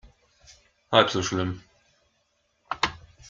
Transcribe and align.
Halb 0.91 1.11
so 1.11 1.21
schlimm. 1.21 1.61